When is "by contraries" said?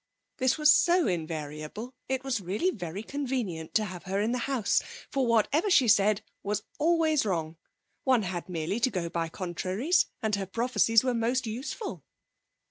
9.09-10.07